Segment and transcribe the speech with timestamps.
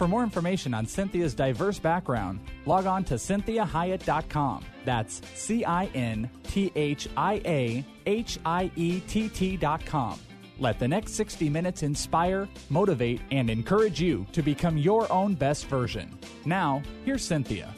[0.00, 4.64] For more information on Cinthia's diverse background, log on to cinthiahiett.com.
[4.86, 10.18] That's C I N T H I A H I E T T.com.
[10.58, 15.66] Let the next 60 minutes inspire, motivate, and encourage you to become your own best
[15.66, 16.18] version.
[16.46, 17.68] Now, here's Cinthia.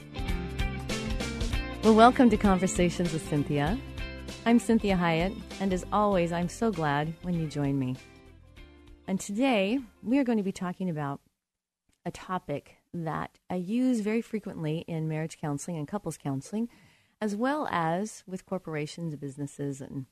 [1.82, 3.80] Well, welcome to Conversations with Cinthia.
[4.46, 7.96] I'm Cinthia Hiett, and as always, I'm so glad when you join me.
[9.08, 11.20] And today, we are going to be talking about
[12.04, 16.68] a topic that I use very frequently in marriage counseling and couples counseling,
[17.20, 20.06] as well as with corporations, businesses, and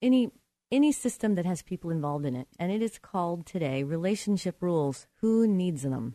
[0.00, 0.30] any
[0.70, 2.48] any system that has people involved in it.
[2.58, 5.06] And it is called today relationship rules.
[5.16, 6.14] Who needs them?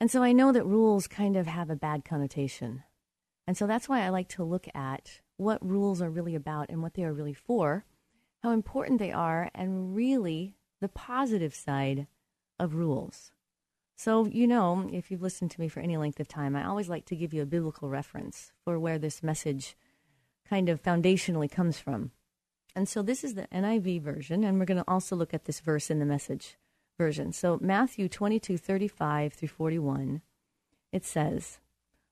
[0.00, 2.84] And so I know that rules kind of have a bad connotation.
[3.46, 6.80] And so that's why I like to look at what rules are really about and
[6.80, 7.84] what they are really for,
[8.42, 12.06] how important they are, and really the positive side
[12.58, 13.32] of rules.
[13.96, 16.88] So, you know, if you've listened to me for any length of time, I always
[16.88, 19.76] like to give you a biblical reference for where this message
[20.48, 22.10] kind of foundationally comes from.
[22.74, 25.60] And so this is the NIV version, and we're going to also look at this
[25.60, 26.56] verse in the message
[26.98, 27.32] version.
[27.32, 30.22] So, Matthew 22 35 through 41,
[30.92, 31.58] it says,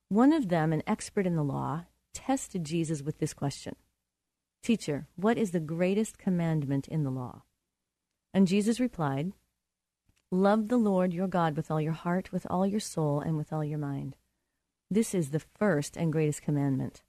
[0.08, 3.74] One of them, an expert in the law, tested Jesus with this question
[4.62, 7.42] Teacher, what is the greatest commandment in the law?
[8.32, 9.32] And Jesus replied,
[10.34, 13.52] Love the Lord your God with all your heart, with all your soul, and with
[13.52, 14.16] all your mind.
[14.90, 17.02] This is the first and greatest commandment.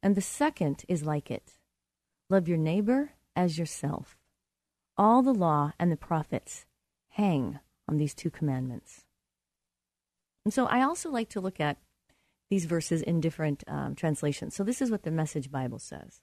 [0.00, 1.54] And the second is like it
[2.30, 4.16] love your neighbor as yourself.
[4.96, 6.64] All the law and the prophets
[7.10, 7.58] hang
[7.88, 9.06] on these two commandments.
[10.44, 11.78] And so I also like to look at
[12.48, 14.54] these verses in different um, translations.
[14.54, 16.20] So this is what the Message Bible says.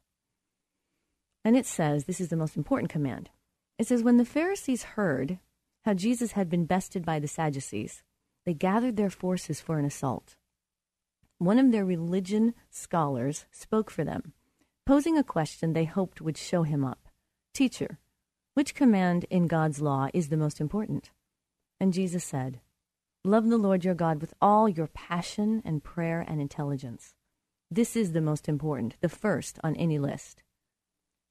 [1.44, 3.30] And it says, this is the most important command.
[3.78, 5.40] It says, When the Pharisees heard
[5.86, 8.04] how Jesus had been bested by the Sadducees,
[8.46, 10.36] they gathered their forces for an assault.
[11.38, 14.34] One of their religion scholars spoke for them
[14.90, 17.10] posing a question they hoped would show him up.
[17.54, 18.00] Teacher,
[18.56, 21.12] which command in God's law is the most important?
[21.80, 22.60] And Jesus said,
[23.24, 27.14] Love the Lord your God with all your passion and prayer and intelligence.
[27.70, 30.42] This is the most important, the first on any list.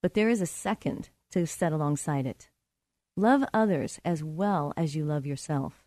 [0.03, 2.50] But there is a second to set alongside it.
[3.19, 5.83] Love others as well as you love yourself.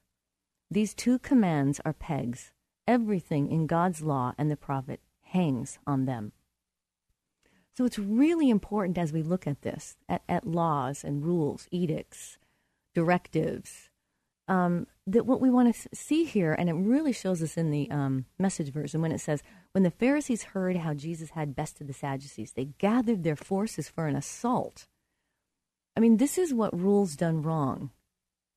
[0.70, 2.52] These two commands are pegs.
[2.86, 6.34] Everything in God's law and the prophet hangs on them.
[7.74, 12.38] So it's really important as we look at this, at, at laws and rules, edicts,
[12.94, 13.88] directives,
[14.50, 17.90] um, that what we want to see here, and it really shows us in the
[17.92, 21.94] um, message version when it says, When the Pharisees heard how Jesus had bested the
[21.94, 24.88] Sadducees, they gathered their forces for an assault.
[25.96, 27.92] I mean, this is what rules done wrong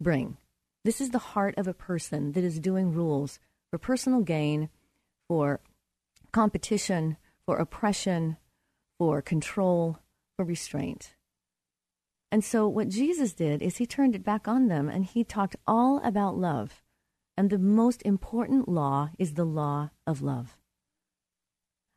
[0.01, 0.37] bring.
[0.85, 3.39] This is the heart of a person that is doing rules
[3.71, 4.69] for personal gain,
[5.29, 5.61] for
[6.33, 8.37] competition, for oppression,
[8.99, 9.99] for control,
[10.37, 11.15] for restraint.
[12.31, 15.57] And so, what Jesus did is he turned it back on them and he talked
[15.67, 16.83] all about love.
[17.37, 20.57] And the most important law is the law of love.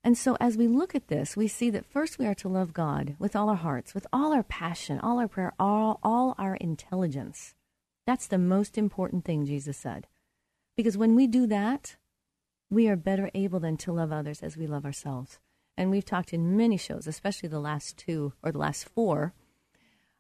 [0.08, 2.72] And so, as we look at this, we see that first we are to love
[2.72, 6.56] God with all our hearts, with all our passion, all our prayer, all, all our
[6.56, 7.56] intelligence.
[8.06, 10.08] That's the most important thing, Jesus said.
[10.78, 11.98] Because when we do that,
[12.70, 15.40] we are better able then to love others as we love ourselves.
[15.76, 19.34] And we've talked in many shows, especially the last two or the last four,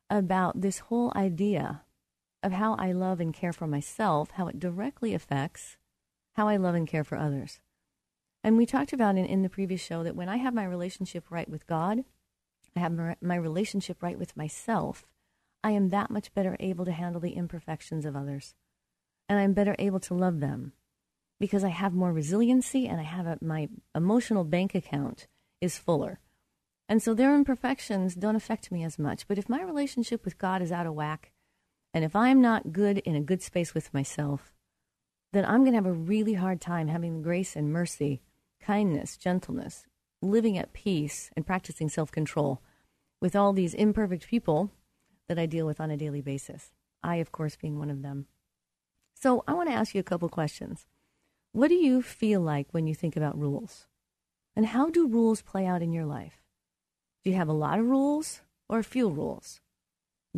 [0.10, 1.84] about this whole idea
[2.44, 5.78] of how I love and care for myself, how it directly affects
[6.34, 7.62] how I love and care for others.
[8.48, 11.26] And we talked about in, in the previous show that when I have my relationship
[11.30, 12.06] right with God,
[12.78, 15.06] I have my, relationship right with myself,
[15.66, 18.56] I am that much better able to handle the imperfections of others.
[19.28, 20.72] And I'm better able to love them
[21.42, 25.28] because I have more resiliency and I have a, my emotional bank account
[25.60, 26.22] is fuller.
[26.88, 29.28] And so their imperfections don't affect me as much.
[29.28, 31.34] But if my relationship with God is out of whack,
[31.94, 34.54] and if I'm not good in a good space with myself,
[35.34, 38.22] then I'm going to have a really hard time having the grace and mercy,
[38.62, 39.86] kindness, gentleness,
[40.22, 42.62] living at peace, and practicing self control
[43.22, 44.72] with all these imperfect people
[45.28, 46.72] that I deal with on a daily basis.
[47.04, 48.28] I, of course, being one of them.
[49.14, 50.86] So I want to ask you a couple questions.
[51.52, 53.88] What do you feel like when you think about rules?
[54.56, 56.44] And how do rules play out in your life?
[57.24, 59.60] Do you have a lot of rules or few rules?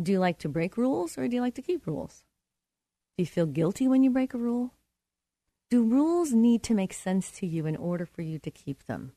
[0.00, 2.24] Do you like to break rules or do you like to keep rules?
[3.16, 4.72] Do you feel guilty when you break a rule?
[5.70, 9.12] Do rules need to make sense to you in order for you to keep them?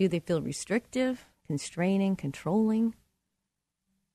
[0.00, 2.96] Do they feel restrictive, constraining, controlling?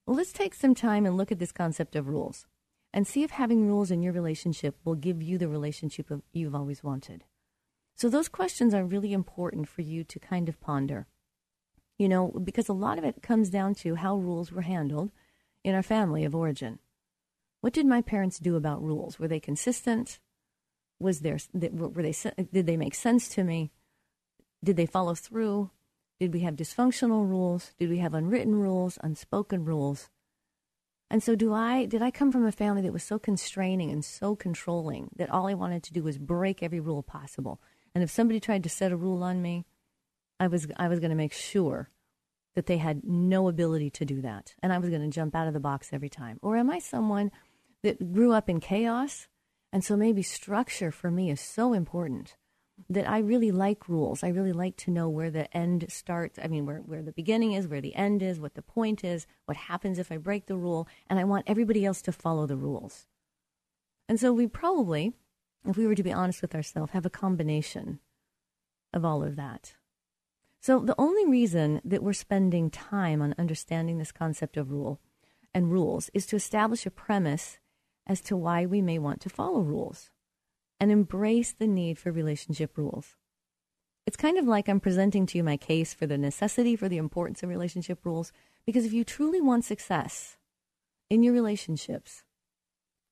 [0.06, 2.45] Well, let's take some time and look at this concept of rules
[2.94, 6.83] and see if having rules in your relationship will give you the relationship you've always
[6.83, 7.24] wanted.
[7.95, 11.07] So, those questions are really important for you to kind of ponder.
[11.98, 15.12] You know, because a lot of it comes down to how rules were handled
[15.63, 16.80] in our family of origin.
[17.62, 19.19] What did my parents do about rules?
[19.19, 20.19] Were they consistent?
[20.99, 22.15] Was there were they
[22.51, 23.71] did they make sense to me?
[24.63, 25.71] Did they follow through?
[26.19, 27.73] Did we have dysfunctional rules?
[27.77, 30.09] Did we have unwritten rules, unspoken rules?
[31.09, 34.03] And so do I did I come from a family that was so constraining and
[34.03, 37.61] so controlling that all I wanted to do was break every rule possible.
[37.93, 39.65] And if somebody tried to set a rule on me,
[40.39, 41.89] I was I was going to make sure
[42.55, 44.55] that they had no ability to do that.
[44.63, 46.39] And I was going to jump out of the box every time.
[46.41, 47.31] Or am I someone
[47.83, 49.27] that grew up in chaos?
[49.77, 52.35] And so maybe structure for me is so important
[52.89, 54.24] that I really like rules.
[54.24, 56.39] I really like to know where the end starts.
[56.44, 59.27] I mean, where, where the beginning is, where the end is, what the point is,
[59.45, 60.88] what happens if I break the rule.
[61.07, 63.06] And I want everybody else to follow the rules.
[64.09, 65.13] And so we probably,
[65.63, 68.00] if we were to be honest with ourselves, have a combination
[68.95, 69.75] of all of that.
[70.59, 75.00] So the only reason that we're spending time on understanding this concept of rule
[75.53, 77.59] and rules is to establish a premise
[78.07, 80.09] as to why we may want to follow rules
[80.80, 83.15] and embrace the need for relationship rules.
[84.06, 86.98] It's kind of like I'm presenting to you my case for the necessity for the
[86.98, 88.31] importance of relationship rules,
[88.65, 90.38] because if you truly want success
[91.09, 92.24] in your relationships,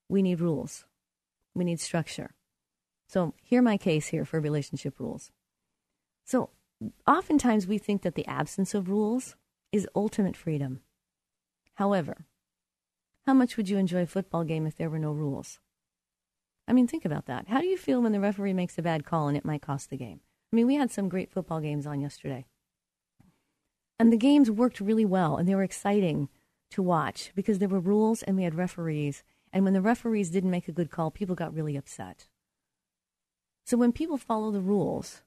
[0.07, 0.85] we need rules,
[1.53, 2.31] we need structure.
[3.07, 5.31] So, hear my case here for relationship rules.
[6.23, 6.49] So,
[7.07, 9.35] oftentimes we think that the absence of rules
[9.71, 10.81] is ultimate freedom.
[11.75, 12.25] However,
[13.25, 15.59] how much would you enjoy a football game if there were no rules?
[16.67, 17.47] I mean, think about that.
[17.47, 19.89] How do you feel when the referee makes a bad call and it might cost
[19.89, 20.21] the game?
[20.51, 22.45] I mean, we had some great football games on yesterday.
[23.99, 26.29] And the games worked really well and they were exciting
[26.71, 29.23] to watch because there were rules and we had referees.
[29.53, 32.27] And when the referees didn't make a good call, people got really upset.
[33.65, 35.23] So when people follow the rules,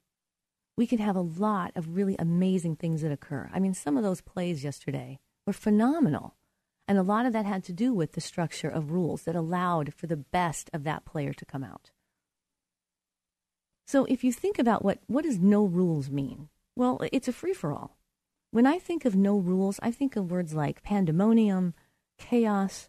[0.76, 3.50] we can have a lot of really amazing things that occur.
[3.52, 6.36] I mean, some of those plays yesterday were phenomenal.
[6.88, 9.92] And a lot of that had to do with the structure of rules that allowed
[9.92, 11.90] for the best of that player to come out.
[13.86, 16.48] So if you think about what, what does no rules mean?
[16.74, 17.98] Well, it's a free for all.
[18.50, 21.74] When I think of no rules, I think of words like pandemonium,
[22.18, 22.88] chaos,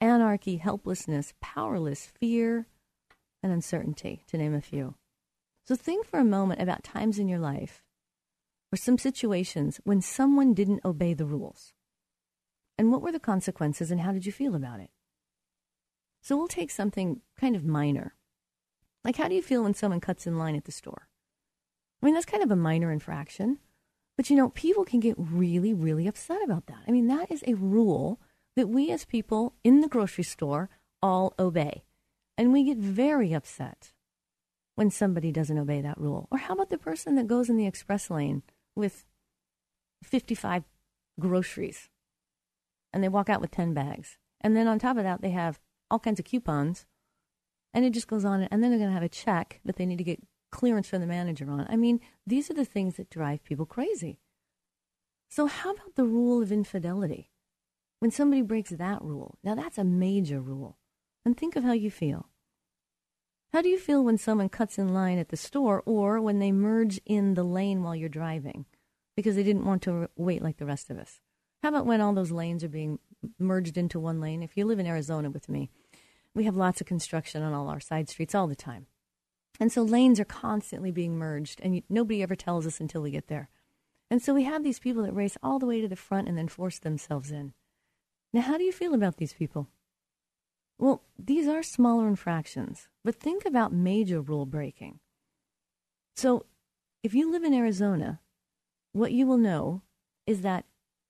[0.00, 2.66] anarchy, helplessness, powerless, fear,
[3.42, 4.96] and uncertainty, to name a few.
[5.66, 7.84] So think for a moment about times in your life
[8.72, 11.72] or some situations when someone didn't obey the rules.
[12.78, 14.90] And what were the consequences and how did you feel about it?
[16.22, 18.14] So we'll take something kind of minor.
[19.04, 21.08] Like, how do you feel when someone cuts in line at the store?
[22.02, 23.58] I mean, that's kind of a minor infraction.
[24.16, 26.82] But you know, people can get really, really upset about that.
[26.88, 28.20] I mean, that is a rule
[28.56, 30.70] that we as people in the grocery store
[31.02, 31.84] all obey.
[32.36, 33.92] And we get very upset
[34.74, 36.28] when somebody doesn't obey that rule.
[36.30, 38.42] Or how about the person that goes in the express lane
[38.74, 39.04] with
[40.02, 40.64] 55
[41.18, 41.88] groceries
[42.92, 44.18] and they walk out with 10 bags.
[44.40, 46.86] And then on top of that, they have all kinds of coupons.
[47.74, 48.42] And it just goes on.
[48.44, 51.00] And then they're going to have a check that they need to get clearance from
[51.00, 51.66] the manager on.
[51.68, 54.20] I mean, these are the things that drive people crazy.
[55.28, 57.30] So, how about the rule of infidelity?
[57.98, 60.78] When somebody breaks that rule, now that's a major rule.
[61.24, 62.28] And think of how you feel.
[63.52, 66.52] How do you feel when someone cuts in line at the store or when they
[66.52, 68.66] merge in the lane while you're driving
[69.16, 71.20] because they didn't want to wait like the rest of us?
[71.62, 72.98] How about when all those lanes are being
[73.38, 74.42] merged into one lane?
[74.42, 75.70] If you live in Arizona with me,
[76.34, 78.86] we have lots of construction on all our side streets all the time.
[79.58, 83.28] And so lanes are constantly being merged, and nobody ever tells us until we get
[83.28, 83.48] there.
[84.10, 86.36] And so we have these people that race all the way to the front and
[86.36, 87.54] then force themselves in.
[88.32, 89.68] Now, how do you feel about these people?
[90.78, 95.00] Well, these are smaller infractions, but think about major rule breaking.
[96.14, 96.44] So,
[97.02, 98.20] if you live in Arizona,
[98.92, 99.82] what you will know
[100.26, 100.66] is that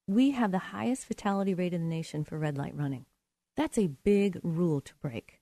[0.06, 3.06] we have the highest fatality rate in the nation for red light running.
[3.56, 5.40] That's a big rule to break.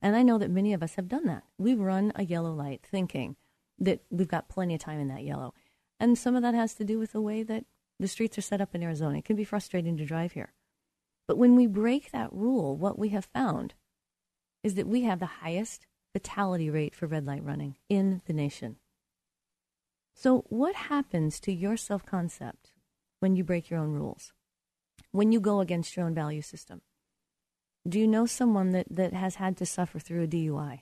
[0.00, 1.44] And I know that many of us have done that.
[1.58, 3.36] We've run a yellow light thinking
[3.78, 5.54] that we've got plenty of time in that yellow.
[6.00, 7.64] And some of that has to do with the way that
[7.98, 9.18] the streets are set up in Arizona.
[9.18, 10.52] It can be frustrating to drive here.
[11.26, 13.74] But when we break that rule, what we have found
[14.62, 18.76] is that we have the highest fatality rate for red light running in the nation.
[20.14, 22.72] So, what happens to your self concept
[23.20, 24.32] when you break your own rules?
[25.10, 26.82] When you go against your own value system?
[27.88, 30.80] Do you know someone that, that has had to suffer through a DUI?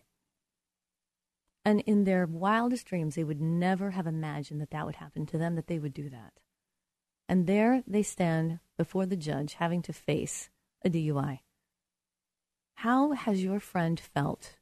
[1.65, 5.39] And in their wildest dreams, they would never have imagined that that would happen to
[5.39, 6.35] them, that they would do that.
[7.29, 10.49] And there they stand before the judge having to face
[10.85, 11.41] a DUI.
[12.77, 14.57] How has your friend felt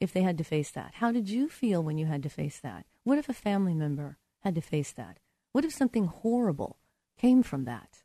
[0.00, 0.94] if they had to face that?
[0.94, 2.86] How did you feel when you had to face that?
[3.04, 5.18] What if a family member had to face that?
[5.52, 6.78] What if something horrible
[7.18, 8.04] came from that?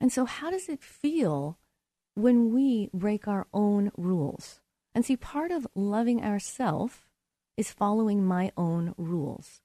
[0.00, 1.58] And so, how does it feel
[2.14, 4.60] when we break our own rules?
[4.94, 7.08] And see, part of loving ourself
[7.56, 9.60] is following my own rules.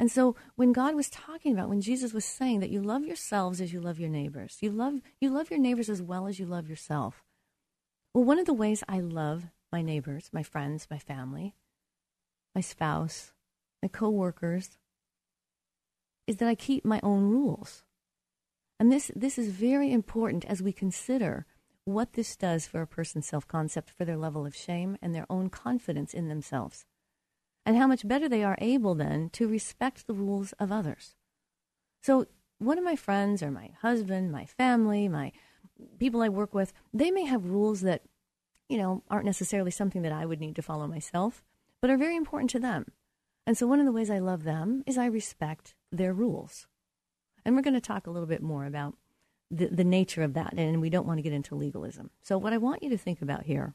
[0.00, 3.60] And so when God was talking about, when Jesus was saying that you love yourselves
[3.60, 6.46] as you love your neighbors, you love, you love your neighbors as well as you
[6.46, 7.24] love yourself.
[8.14, 11.54] Well, one of the ways I love my neighbors, my friends, my family,
[12.54, 13.32] my spouse,
[13.82, 14.78] my coworkers,
[16.28, 17.82] is that I keep my own rules.
[18.78, 21.46] And this, this is very important as we consider
[21.84, 25.26] what this does for a person's self concept, for their level of shame, and their
[25.28, 26.84] own confidence in themselves
[27.68, 31.14] and how much better they are able then to respect the rules of others.
[32.02, 32.24] So,
[32.58, 35.32] one of my friends or my husband, my family, my
[35.98, 38.04] people I work with, they may have rules that,
[38.70, 41.44] you know, aren't necessarily something that I would need to follow myself,
[41.82, 42.86] but are very important to them.
[43.46, 46.66] And so, one of the ways I love them is I respect their rules.
[47.44, 48.94] And we're going to talk a little bit more about
[49.50, 52.10] the, the nature of that, and we don't want to get into legalism.
[52.22, 53.74] So, what I want you to think about here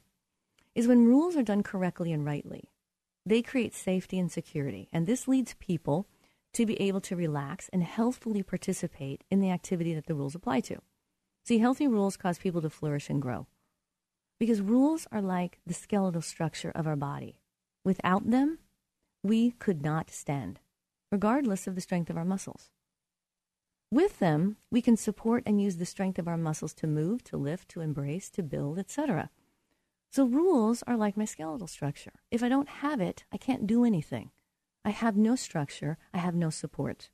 [0.74, 2.70] is when rules are done correctly and rightly,
[3.26, 6.06] they create safety and security, and this leads people
[6.52, 10.60] to be able to relax and healthfully participate in the activity that the rules apply
[10.60, 10.80] to.
[11.44, 13.46] See, healthy rules cause people to flourish and grow.
[14.38, 17.40] Because rules are like the skeletal structure of our body.
[17.84, 18.58] Without them,
[19.22, 20.60] we could not stand,
[21.14, 22.70] regardless of the strength of our muscles.
[23.88, 27.36] With them, we can support and use the strength of our muscles to move, to
[27.36, 29.30] lift, to embrace, to build, etc.
[30.10, 32.14] So rules are like my skeletal structure.
[32.32, 34.32] If I don't have it, I can't do anything.
[34.84, 37.10] I have no structure, I have no support.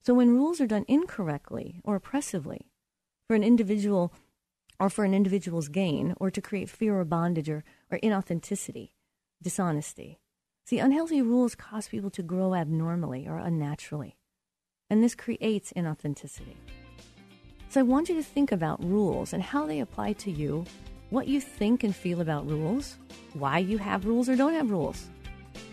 [0.00, 2.70] So when rules are done incorrectly or oppressively
[3.26, 4.14] for an individual
[4.78, 8.92] or for an individual's gain or to create fear or bondage or, or inauthenticity,
[9.42, 10.19] dishonesty.
[10.70, 14.14] See, unhealthy rules cause people to grow abnormally or unnaturally.
[14.88, 16.54] And this creates inauthenticity.
[17.70, 20.64] So I want you to think about rules and how they apply to you
[21.08, 22.98] what you think and feel about rules,
[23.32, 25.08] why you have rules or don't have rules.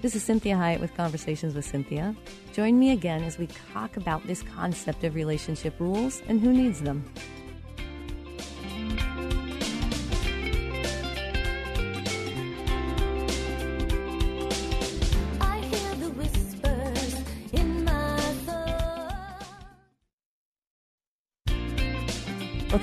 [0.01, 2.15] This is Cinthia Hiett with Conversations with Cinthia.
[2.53, 6.81] Join me again as we talk about this concept of relationship rules and who needs
[6.81, 7.05] them.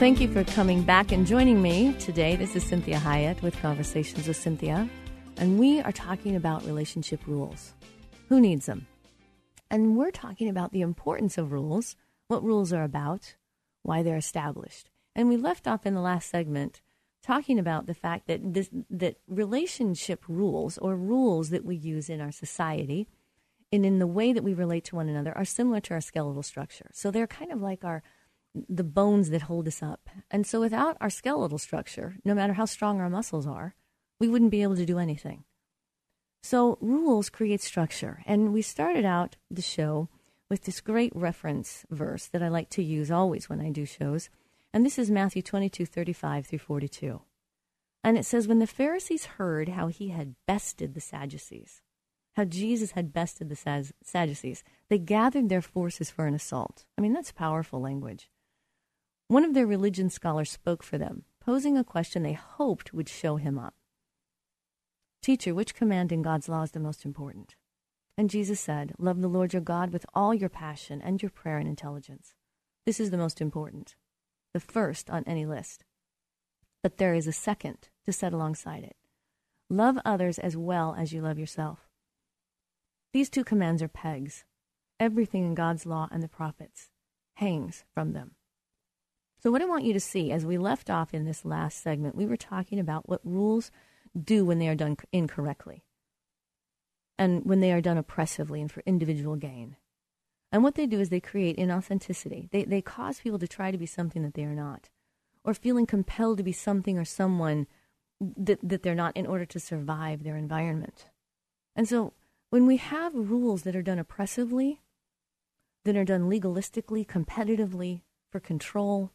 [0.05, 2.37] Thank you for coming back and joining me today.
[2.37, 4.87] This is Cinthia Hiett with Conversations with Cinthia,
[5.39, 7.73] and we are talking about relationship rules.
[8.29, 8.87] Who needs them?
[9.71, 11.97] And we're talking about the importance of rules,
[12.29, 13.37] what rules are about,
[13.83, 14.91] why they're established.
[15.17, 16.83] And we left off in the last segment
[17.23, 22.21] talking about the fact that this, that relationship rules or rules that we use in
[22.21, 23.09] our society
[23.73, 26.43] and in the way that we relate to one another are similar to our skeletal
[26.43, 26.91] structure.
[26.93, 28.03] So they're kind of like our
[28.55, 30.09] the bones that hold us up.
[30.31, 33.75] And so without our skeletal structure, no matter how strong our muscles are,
[34.21, 35.45] we wouldn't be able to do anything.
[36.43, 38.23] So rules create structure.
[38.27, 40.09] And we started out the show
[40.51, 44.29] with this great reference verse that I like to use always when I do shows.
[44.73, 47.23] And this is Matthew 22, 35 through 42.
[48.05, 51.81] And it says, When the Pharisees heard how he had bested the Sadducees,
[52.37, 56.85] how Jesus had bested the Sadducees, they gathered their forces for an assault.
[56.99, 58.29] I mean, that's powerful language.
[59.29, 63.37] One of their religion scholars spoke for them, posing a question they hoped would show
[63.37, 63.75] him up.
[65.23, 67.57] Teacher, which command in God's law is the most important?
[68.19, 71.59] And Jesus said, Love the Lord your God with all your passion and your prayer
[71.59, 72.35] and intelligence.
[72.85, 73.97] This is the most important,
[74.53, 75.85] the first on any list.
[76.83, 78.97] But there is a second to set alongside it
[79.71, 81.89] love others as well as you love yourself.
[83.13, 84.45] These two commands are pegs.
[85.01, 86.91] Everything in God's law and the prophets
[87.37, 88.33] hangs from them.
[89.45, 92.15] So, what I want you to see as we left off in this last segment,
[92.15, 93.71] we were talking about what rules
[94.19, 95.85] do when they are done incorrectly
[97.19, 99.77] and when they are done oppressively and for individual gain.
[100.51, 102.51] And what they do is they create inauthenticity.
[102.53, 104.89] They, they cause people to try to be something that they are not,
[105.45, 107.67] or feeling compelled to be something or someone
[108.19, 111.09] that, that they're not in order to survive their environment.
[111.77, 112.15] And so
[112.49, 114.81] when we have rules that are done oppressively,
[115.85, 119.11] that are done legalistically, competitively, for control,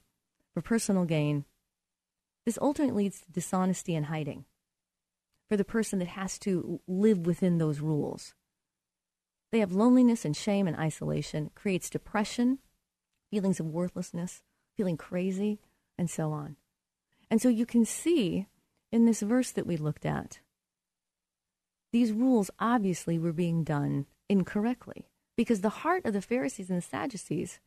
[0.59, 1.45] for personal gain,
[2.45, 4.43] this ultimately leads to dishonesty and hiding
[5.47, 8.33] for the person that has to live within those rules.
[9.51, 12.59] They have loneliness and shame and isolation, creates depression,
[13.31, 14.43] feelings of worthlessness,
[14.75, 15.59] feeling crazy,
[15.97, 16.57] and so on.
[17.31, 18.47] And so you can see
[18.91, 20.39] in this verse that we looked at,
[21.93, 26.81] these rules obviously were being done incorrectly because the heart of the Pharisees and the
[26.81, 27.59] Sadducees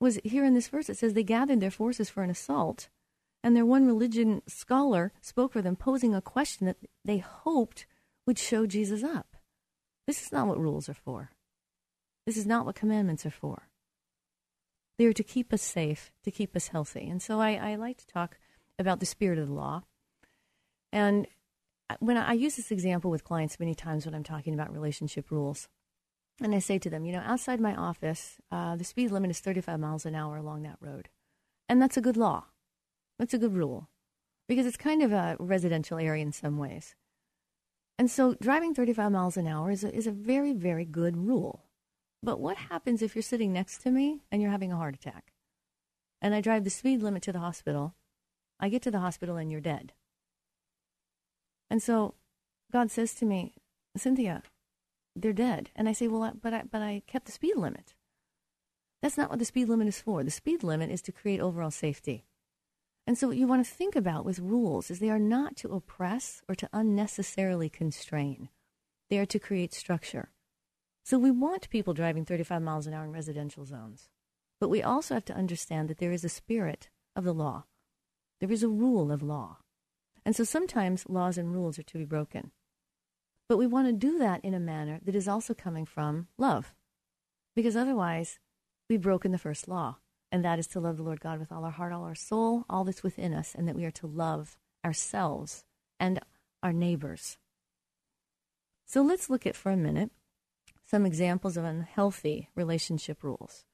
[0.00, 0.88] was here in this verse.
[0.88, 2.88] It says they gathered their forces for an assault
[3.42, 7.86] and their one religion scholar spoke for them, posing a question that they hoped
[8.26, 9.36] would show Jesus up.
[10.06, 11.30] This is not what rules are for.
[12.26, 13.68] This is not what commandments are for.
[14.98, 17.08] They are to keep us safe, to keep us healthy.
[17.08, 18.38] And so I, I like to talk
[18.78, 19.84] about the spirit of the law.
[20.92, 21.26] And
[22.00, 25.30] when I, I use this example with clients many times when I'm talking about relationship
[25.30, 25.68] rules,
[26.40, 29.40] and I say to them, you know, outside my office, uh, the speed limit is
[29.40, 31.08] 35 miles an hour along that road.
[31.68, 32.46] And that's a good law.
[33.18, 33.90] That's a good rule
[34.48, 36.94] because it's kind of a residential area in some ways.
[37.98, 41.66] And so driving 35 miles an hour is a, is a very, very good rule.
[42.22, 45.32] But what happens if you're sitting next to me and you're having a heart attack?
[46.22, 47.94] And I drive the speed limit to the hospital.
[48.58, 49.92] I get to the hospital and you're dead.
[51.70, 52.14] And so
[52.72, 53.54] God says to me,
[53.96, 54.42] Cinthia,
[55.16, 55.70] they're dead.
[55.74, 57.94] And I say, well, but I, but I kept the speed limit.
[59.02, 60.22] That's not what the speed limit is for.
[60.22, 62.24] The speed limit is to create overall safety.
[63.06, 65.72] And so, what you want to think about with rules is they are not to
[65.72, 68.50] oppress or to unnecessarily constrain,
[69.08, 70.30] they are to create structure.
[71.04, 74.10] So, we want people driving 35 miles an hour in residential zones,
[74.60, 77.64] but we also have to understand that there is a spirit of the law,
[78.38, 79.58] there is a rule of law.
[80.24, 82.52] And so, sometimes laws and rules are to be broken.
[83.50, 86.72] But we want to do that in a manner that is also coming from love,
[87.56, 88.38] because otherwise,
[88.88, 89.96] we've broken the first law
[90.30, 92.64] and that is to love the Lord God with all our heart, all our soul,
[92.70, 95.64] all that's within us, and that we are to love ourselves
[95.98, 96.20] and
[96.62, 97.38] our neighbors.
[98.86, 100.12] So let's look at for a minute
[100.86, 103.64] some examples of unhealthy relationship rules.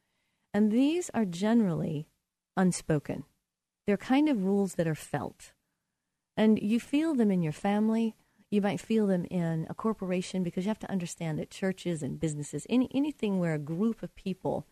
[0.54, 2.08] And these are generally
[2.56, 3.24] unspoken.
[3.86, 5.52] They're kind of rules that are felt.
[6.34, 8.14] And you feel them in your family.
[8.50, 12.20] You might feel them in a corporation because you have to understand that churches and
[12.20, 14.66] businesses, any, anything where a group of people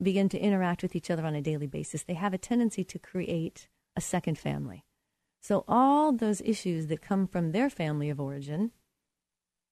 [0.00, 2.98] begin to interact with each other on a daily basis, they have a tendency to
[2.98, 4.84] create a second family.
[5.40, 8.70] So all those issues that come from their family of origin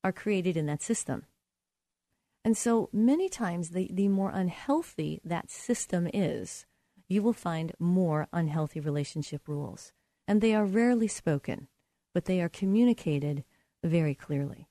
[0.03, 1.27] are created in that system.
[2.45, 6.65] And so many times, the, the more unhealthy that system is,
[7.09, 9.93] you will find more unhealthy relationship rules.
[10.29, 11.69] And they are rarely spoken,
[12.17, 13.45] but they are communicated
[13.85, 14.71] very clearly.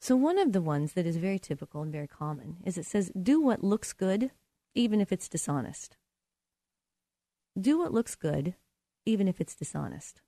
[0.00, 3.12] So, one of the ones that is very typical and very common is it says,
[3.12, 4.32] do what looks good,
[4.74, 5.96] even if it's dishonest.
[7.56, 8.56] Do what looks good,
[9.06, 10.22] even if it's dishonest.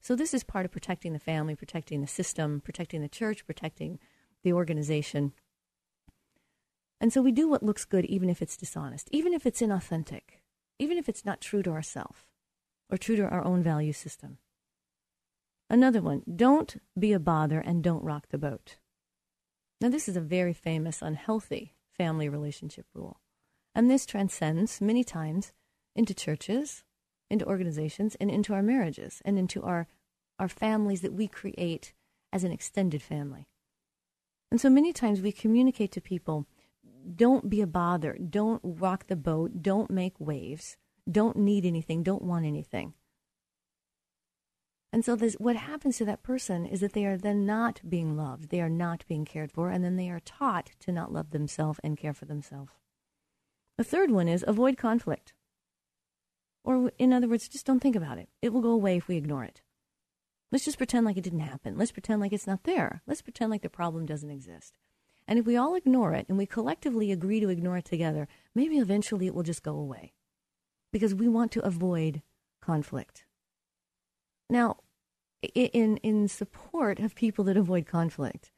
[0.00, 4.00] So, this is part of protecting the family, protecting the system, protecting the church, protecting
[4.42, 5.32] the organization.
[7.00, 10.42] And so, we do what looks good, even if it's dishonest, even if it's inauthentic,
[10.80, 12.18] even if it's not true to ourselves
[12.90, 14.38] or true to our own value system.
[15.68, 18.76] Another one don't be a bother and don't rock the boat.
[19.80, 23.20] Now, this is a very famous unhealthy family relationship rule.
[23.74, 25.52] And this transcends many times
[25.94, 26.82] into churches,
[27.28, 29.86] into organizations, and into our marriages, and into our,
[30.38, 31.92] our families that we create
[32.32, 33.48] as an extended family.
[34.50, 36.46] And so many times we communicate to people
[37.14, 40.76] don't be a bother, don't rock the boat, don't make waves,
[41.10, 42.94] don't need anything, don't want anything.
[44.96, 48.16] And so this, what happens to that person is that they are then not being
[48.16, 51.32] loved, they are not being cared for, and then they are taught to not love
[51.32, 52.72] themselves and care for themselves.
[53.76, 55.34] The third one is avoid conflict.
[56.64, 58.30] Or, in other words, just don't think about it.
[58.40, 59.60] It will go away if we ignore it.
[60.50, 61.76] Let's just pretend like it didn't happen.
[61.76, 63.02] Let's pretend like it's not there.
[63.06, 64.78] Let's pretend like the problem doesn't exist.
[65.28, 68.78] And if we all ignore it and we collectively agree to ignore it together, maybe
[68.78, 70.14] eventually it will just go away
[70.90, 72.22] because we want to avoid
[72.62, 73.26] conflict.
[74.48, 74.76] Now,
[75.54, 78.50] in in support of people that avoid conflict.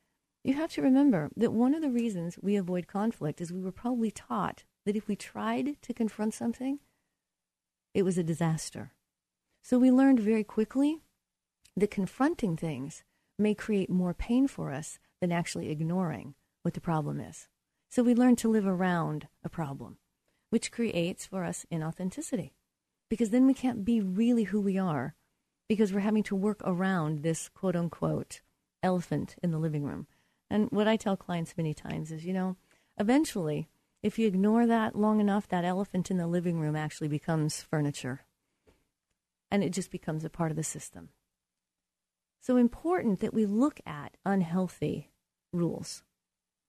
[0.44, 3.72] You have to remember that one of the reasons we avoid conflict is we were
[3.72, 6.78] probably taught that if we tried to confront something,
[7.92, 8.92] it was a disaster.
[9.62, 11.00] So we learned very quickly
[11.76, 13.04] that confronting things
[13.38, 17.48] may create more pain for us than actually ignoring what the problem is.
[17.90, 19.98] So we learn to live around a problem,
[20.50, 22.52] which creates for us inauthenticity.
[23.08, 25.14] Because then we can't be really who we are
[25.68, 28.40] because we're having to work around this quote unquote
[28.82, 30.06] elephant in the living room.
[30.50, 32.56] And what I tell clients many times is, you know,
[32.98, 33.68] eventually,
[34.02, 38.22] if you ignore that long enough, that elephant in the living room actually becomes furniture.
[39.50, 41.10] And it just becomes a part of the system.
[42.40, 45.10] So important that we look at unhealthy
[45.52, 46.02] rules.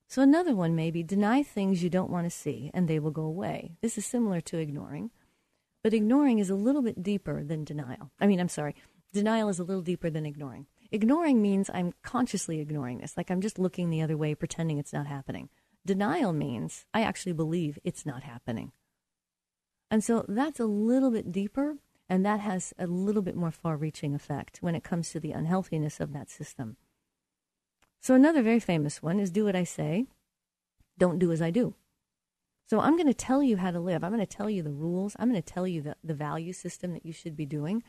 [0.08, 3.12] So another one may be deny things you don't want to see and they will
[3.12, 3.76] go away.
[3.80, 5.10] This is similar to ignoring,
[5.82, 8.10] but ignoring is a little bit deeper than denial.
[8.20, 8.74] I mean, I'm sorry,
[9.12, 10.66] denial is a little deeper than ignoring.
[10.92, 14.92] Ignoring means I'm consciously ignoring this, like I'm just looking the other way, pretending it's
[14.92, 15.48] not happening.
[15.86, 18.72] Denial means I actually believe it's not happening.
[19.90, 21.76] And so that's a little bit deeper,
[22.08, 25.32] and that has a little bit more far reaching effect when it comes to the
[25.32, 26.76] unhealthiness of that system.
[28.02, 30.06] So, another very famous one is do what I say,
[30.96, 31.74] don't do as I do.
[32.70, 34.04] So, I'm going to tell you how to live.
[34.04, 35.16] I'm going to tell you the rules.
[35.18, 37.82] I'm going to tell you the, the value system that you should be doing.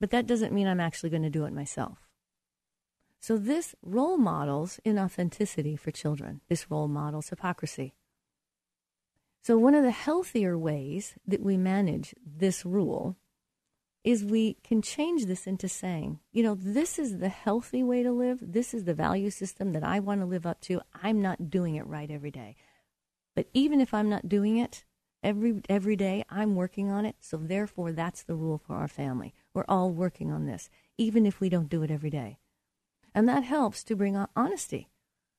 [0.00, 2.08] But that doesn't mean I'm actually going to do it myself.
[3.20, 6.40] So, this role models inauthenticity for children.
[6.48, 7.92] This role models hypocrisy.
[9.42, 13.18] So, one of the healthier ways that we manage this rule
[14.04, 18.10] is we can change this into saying, you know, this is the healthy way to
[18.10, 18.38] live.
[18.40, 20.80] This is the value system that I want to live up to.
[21.02, 22.56] I'm not doing it right every day.
[23.34, 24.84] But even if I'm not doing it
[25.22, 27.16] every every day, I'm working on it.
[27.20, 29.34] So therefore that's the rule for our family.
[29.52, 32.38] We're all working on this, even if we don't do it every day.
[33.14, 34.88] And that helps to bring on honesty.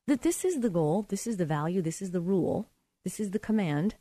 [0.06, 2.68] That this is the goal, this is the value, this is the rule,
[3.04, 3.96] this is the command,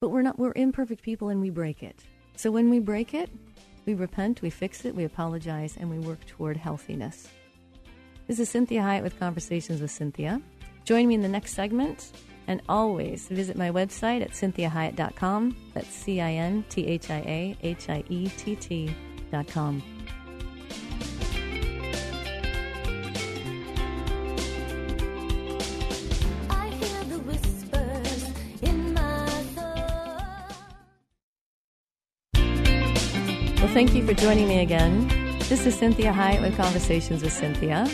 [0.00, 2.04] but we're not we're imperfect people and we break it.
[2.36, 3.30] So when we break it,
[3.86, 7.28] we repent, we fix it, we apologize, and we work toward healthiness.
[8.26, 10.42] This is Cinthia Hiett with Conversations with Cinthia.
[10.84, 12.12] Join me in the next segment,
[12.46, 15.56] and always visit my website at cinthiahiett.com.
[15.74, 19.82] That's C I N T H I A H I E T T.com.
[33.58, 35.08] Well, thank you for joining me again.
[35.48, 37.92] This is Cinthia Hiett with Conversations with Cinthia.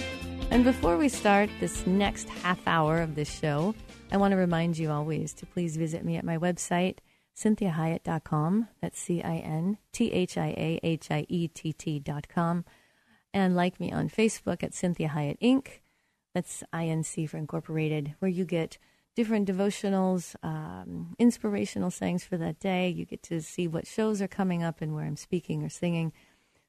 [0.51, 3.75] And before we start this next half hour of this show,
[4.13, 6.99] I want to remind you always to please visit me at my website,
[7.35, 8.69] cinthiahiett.com.
[8.83, 12.67] That's C I N T H I A H I E T T.com.
[13.33, 15.81] And like me on Facebook at Cinthia Hiett Inc.
[16.35, 18.77] That's INC for Incorporated, where you get
[19.17, 22.91] different devotionals, um, inspirational sayings for that day.
[22.91, 26.13] You get to see what shows are coming up and where I'm speaking or singing.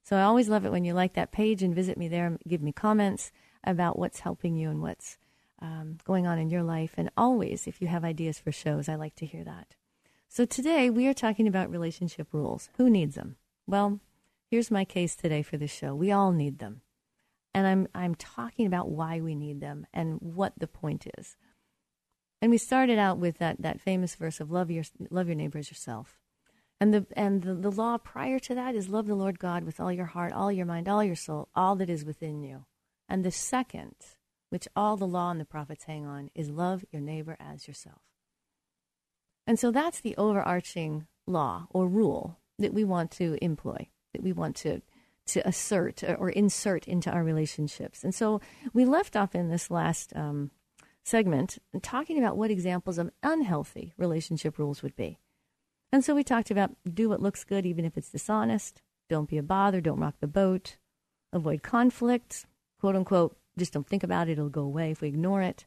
[0.01, 2.39] So I always love it when you like that page and visit me there and
[2.47, 3.33] give me comments
[3.65, 5.17] about what's helping you and what's
[5.63, 6.93] um, going on in your life.
[6.97, 9.75] And always, if you have ideas for shows, I like to hear that.
[10.27, 12.69] So today we are talking about relationship rules.
[12.77, 13.37] Who needs them?
[13.65, 13.99] Well,
[14.51, 15.95] here's my case today for the show.
[15.95, 16.81] We all need them.
[17.53, 21.37] And I'm, I'm talking about why we need them and what the point is.
[22.41, 25.59] And we started out with that, that famous verse of love your, love your neighbor
[25.59, 26.19] as yourself.
[26.81, 29.79] And, the, and the, the law prior to that is love the Lord God with
[29.79, 32.65] all your heart, all your mind, all your soul, all that is within you.
[33.07, 33.95] And the second,
[34.53, 38.03] which all the law and the prophets hang on, is love your neighbor as yourself.
[39.47, 44.31] And so that's the overarching law or rule that we want to employ, that we
[44.31, 44.83] want to,
[45.25, 48.03] to assert or insert into our relationships.
[48.03, 48.41] And so
[48.73, 50.51] we left off in this last um,
[51.03, 55.17] segment talking about what examples of unhealthy relationship rules would be.
[55.91, 59.39] And so we talked about do what looks good even if it's dishonest, don't be
[59.39, 60.77] a bother, don't rock the boat,
[61.31, 62.45] avoid conflict,
[62.79, 65.65] quote unquote, just don't think about it, it'll go away if we ignore it.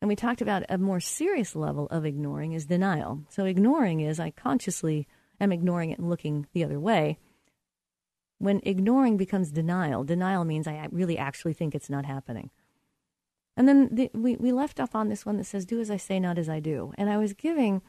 [0.00, 3.22] And we talked about a more serious level of ignoring is denial.
[3.30, 5.08] So ignoring is I consciously
[5.40, 7.18] am ignoring it and looking the other way.
[8.38, 12.50] When ignoring becomes denial, denial means I really actually think it's not happening.
[13.56, 15.96] And then the, we, we left off on this one that says, Do as I
[15.96, 16.92] say, not as I do.
[16.98, 17.80] And I was giving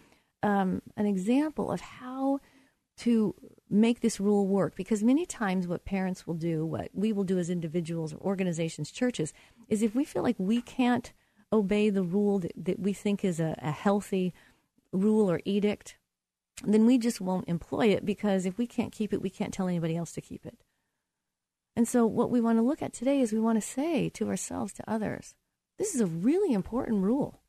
[0.43, 2.39] um, an example of how
[2.99, 3.35] to
[3.69, 7.39] make this rule work because many times what parents will do, what we will do
[7.39, 9.33] as individuals or organizations, churches,
[9.67, 11.13] is if we feel like we can't
[11.51, 14.33] obey the rule that, that we think is a, a healthy
[14.91, 15.97] rule or edict,
[16.63, 19.67] then we just won't employ it because if we can't keep it, we can't tell
[19.67, 20.57] anybody else to keep it.
[21.75, 24.29] And so, what we want to look at today is we want to say to
[24.29, 25.35] ourselves, to others,
[25.77, 27.41] This is a really important rule.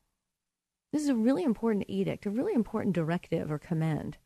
[0.93, 4.19] This is a really important edict, a really important directive or command.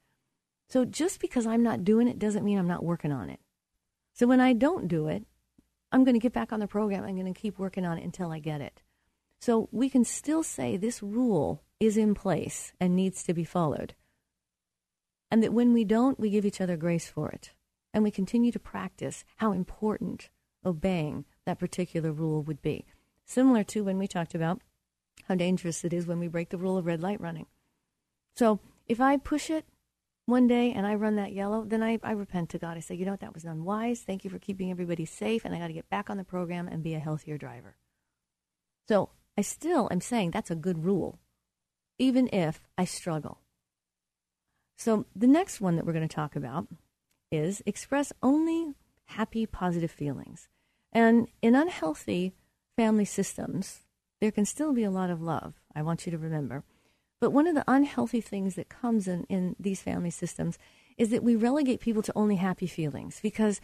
[0.70, 3.40] So just because I'm not doing it doesn't mean I'm not working on it.
[4.14, 5.24] So when I don't do it,
[5.92, 7.04] I'm going to get back on the program.
[7.04, 8.82] I'm going to keep working on it until I get it.
[9.40, 13.94] So we can still say this rule is in place and needs to be followed.
[15.30, 17.50] And that when we don't, we give each other grace for it.
[17.92, 20.28] And we continue to practice how important
[20.64, 22.86] obeying that particular rule would be.
[23.24, 24.60] Similar to when we talked about
[25.26, 27.46] how dangerous it is when we break the rule of red light running.
[28.36, 29.64] So if I push it
[30.30, 32.76] one day and I run that yellow, then I, I repent to God.
[32.76, 34.00] I say, you know what, that was unwise.
[34.00, 36.68] Thank you for keeping everybody safe, and I got to get back on the program
[36.68, 37.76] and be a healthier driver.
[38.88, 41.18] So I still am saying that's a good rule,
[41.98, 43.40] even if I struggle.
[44.76, 46.66] So the next one that we're going to talk about
[47.30, 50.48] is express only happy, positive feelings.
[50.92, 52.32] And in unhealthy
[52.76, 53.80] family systems,
[54.20, 55.54] there can still be a lot of love.
[55.74, 56.64] I want you to remember.
[57.20, 60.58] But one of the unhealthy things that comes in, in these family systems
[60.96, 63.60] is that we relegate people to only happy feelings because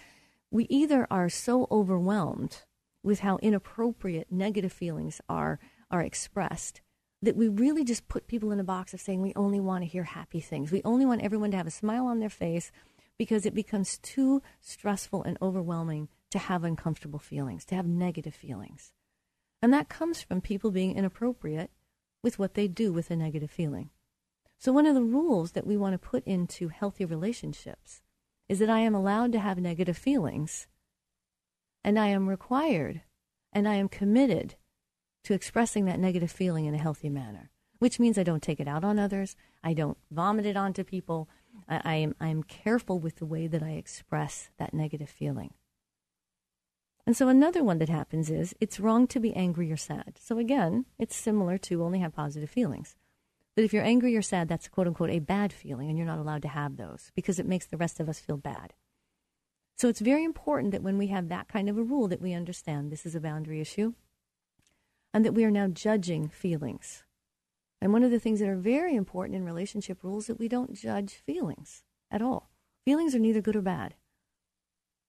[0.51, 2.65] we either are so overwhelmed
[3.03, 5.59] with how inappropriate negative feelings are
[5.91, 6.81] are expressed
[7.23, 9.89] that we really just put people in a box of saying we only want to
[9.89, 10.71] hear happy things.
[10.71, 12.71] We only want everyone to have a smile on their face
[13.19, 18.93] because it becomes too stressful and overwhelming to have uncomfortable feelings, to have negative feelings.
[19.63, 21.71] And that comes from people being inappropriate
[22.23, 23.91] with what they do with a negative feeling.
[24.59, 28.01] So, one of the rules that we want to put into healthy relationships
[28.49, 30.67] is that I am allowed to have negative feelings,
[31.85, 33.03] and I am required
[33.53, 34.57] and I am committed
[35.25, 38.69] to expressing that negative feeling in a healthy manner, which means I don't take it
[38.69, 41.29] out on others, I don't vomit it onto people.
[41.69, 45.55] I, I am I am careful with the way that I express that negative feeling.
[47.07, 50.19] And so another one that happens is it's wrong to be angry or sad.
[50.21, 52.97] So again, it's similar to only have positive feelings.
[53.55, 56.19] But if you're angry or sad, that's quote unquote a bad feeling, and you're not
[56.19, 58.75] allowed to have those because it makes the rest of us feel bad.
[59.77, 62.33] So it's very important that when we have that kind of a rule that we
[62.33, 63.95] understand this is a boundary issue
[65.15, 67.05] and that we are now judging feelings.
[67.81, 70.49] And one of the things that are very important in relationship rules is that we
[70.49, 72.51] don't judge feelings at all.
[72.85, 73.95] Feelings are neither good or bad.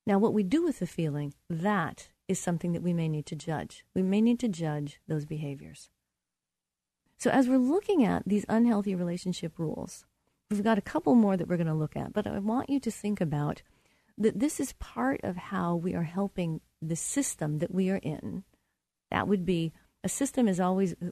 [0.08, 3.36] Now, what we do with the feeling, that is something that we may need to
[3.36, 3.84] judge.
[3.93, 5.89] We may need to judge those behaviors.
[7.17, 10.06] So, as we're looking at these unhealthy relationship rules,
[10.50, 12.80] we've got a couple more that we're going to look at, but I want you
[12.80, 13.63] to think about
[14.17, 18.46] that this is part of how we are helping the system that we are in.
[19.12, 19.74] That would be
[20.06, 21.12] a system is always a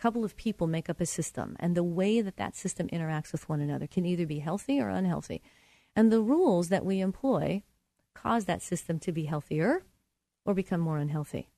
[0.00, 3.50] couple of people make up a system, and the way that that system interacts with
[3.50, 5.42] one another can either be healthy or unhealthy.
[5.94, 7.64] And the rules that we employ
[8.22, 9.82] cause that system to be healthier
[10.44, 11.48] or become more unhealthy.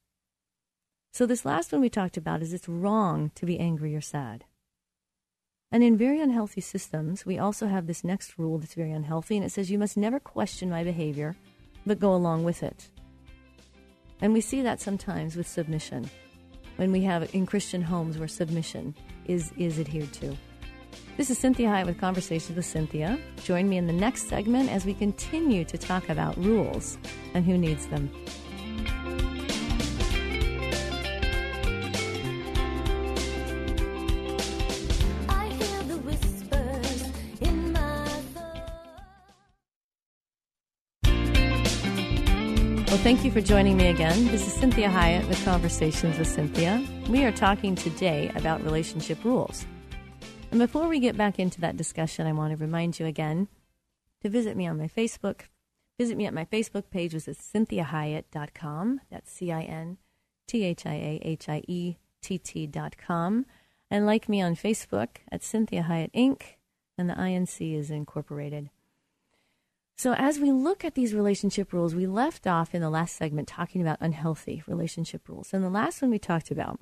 [1.12, 4.44] So, this last one we talked about is it's wrong to be angry or sad.
[5.72, 9.44] And in very unhealthy systems, we also have this next rule that's very unhealthy, and
[9.44, 11.36] it says you must never question my behavior,
[11.86, 12.90] but go along with it.
[14.20, 16.10] And we see that sometimes with submission,
[16.76, 18.94] when we have in Christian homes where submission
[19.26, 20.36] is, is adhered to.
[21.20, 23.20] This is Cinthia Hiett with Conversations with Cinthia.
[23.44, 26.96] Join me in the next segment as we continue to talk about rules
[27.34, 28.10] and who needs them.
[42.86, 44.26] Well, thank you for joining me again.
[44.28, 46.82] This is Cinthia Hiett with Conversations with Cinthia.
[47.10, 49.66] We are talking today about relationship rules.
[50.50, 53.46] And before we get back into that discussion, I want to remind you again
[54.22, 55.42] to visit me on my Facebook.
[55.96, 59.00] Visit me at my Facebook page, which is cinthiahiett.com.
[59.10, 59.98] That's C I N
[60.48, 63.46] T H I A H I E T T.com.
[63.90, 66.42] And like me on Facebook at Cinthia Hiett Inc.,
[66.98, 68.70] and the INC is incorporated.
[69.96, 73.48] So, as we look at these relationship rules, we left off in the last segment
[73.48, 75.52] talking about unhealthy relationship rules.
[75.52, 76.80] And the last one we talked about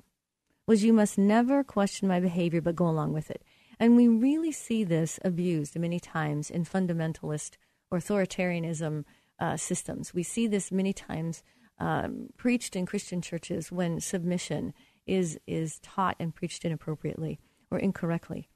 [0.65, 3.43] was you must never question my behavior, but go along with it.
[3.79, 7.55] And we really see this abused many times in fundamentalist
[7.93, 9.05] authoritarianism
[9.39, 10.13] uh, systems.
[10.13, 11.43] We see this many times
[11.79, 14.73] um, preached in Christian churches when submission
[15.07, 17.39] is is taught and preached inappropriately
[17.71, 18.49] or incorrectly.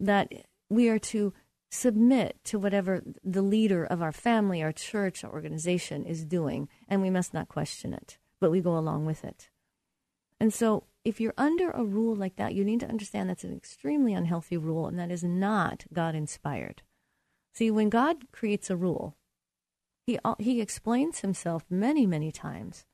[0.00, 0.32] That
[0.70, 1.34] we are to
[1.70, 7.02] submit to whatever the leader of our family, our church, our organization is doing, and
[7.02, 9.48] we must not question it, but we go along with it.
[10.40, 13.56] And so if you're under a rule like that, you need to understand that's an
[13.56, 16.82] extremely unhealthy rule and that is not God inspired.
[17.54, 19.16] See, when God creates a rule,
[20.06, 22.84] he, uh, he explains himself many, many times.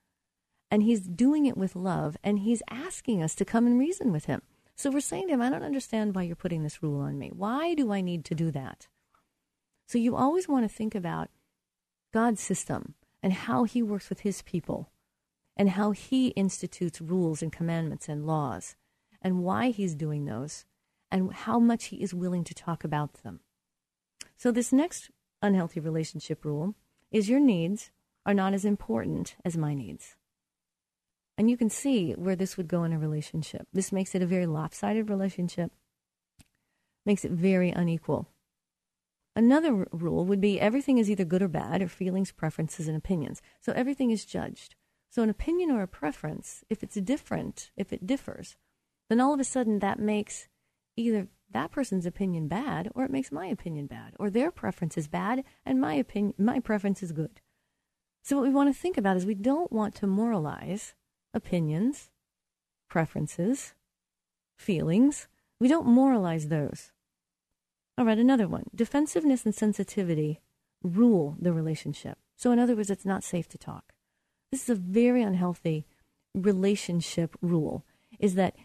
[0.70, 4.26] And he's doing it with love, and he's asking us to come and reason with
[4.26, 4.42] him.
[4.76, 7.30] So we're saying to him, I don't understand why you're putting this rule on me.
[7.34, 8.86] Why do I need to do that?
[9.86, 11.30] So you always want to think about
[12.12, 14.90] God's system and how he works with his people
[15.58, 18.76] and how he institutes rules and commandments and laws
[19.20, 20.64] and why he's doing those
[21.10, 23.40] and how much he is willing to talk about them.
[24.36, 25.10] So, this next
[25.42, 26.74] unhealthy relationship rule
[27.10, 27.90] is your needs
[28.24, 30.16] are not as important as my needs.
[31.36, 33.66] And you can see where this would go in a relationship.
[33.72, 35.72] This makes it a very lopsided relationship,
[37.06, 38.28] makes it very unequal.
[39.34, 42.96] Another r- rule would be everything is either good or bad, or feelings, preferences, and
[42.96, 43.40] opinions.
[43.60, 44.74] So everything is judged.
[45.10, 48.56] So an opinion or a preference, if it's different, if it differs,
[49.08, 50.48] then all of a sudden that makes
[50.96, 55.08] either that person's opinion bad or it makes my opinion bad or their preference is
[55.08, 57.40] bad and my opinion my preference is good.
[58.22, 60.94] So what we want to think about is we don't want to moralize
[61.32, 62.10] opinions,
[62.88, 63.74] preferences,
[64.56, 65.28] feelings.
[65.60, 66.92] We don't moralize those.
[67.96, 68.64] All right, another one.
[68.74, 70.40] Defensiveness and sensitivity
[70.82, 72.18] rule the relationship.
[72.36, 73.94] So in other words, it's not safe to talk.
[74.50, 75.87] This is a very unhealthy
[76.34, 77.84] relationship rule
[78.18, 78.56] is that